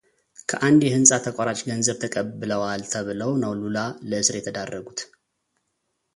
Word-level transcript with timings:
ከአንድ 0.49 0.81
የሕንጻ 0.85 1.11
ተቋራጭ 1.25 1.59
ገንዘብ 1.69 1.97
ተቀብለዋል 2.03 2.81
ተብለው 2.93 3.31
ነው 3.43 3.53
ሉላ 3.61 3.77
ለእስር 4.09 4.37
የተዳረጉት። 4.39 4.99